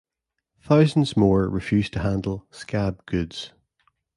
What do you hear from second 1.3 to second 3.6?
refused to handle "scab" goods.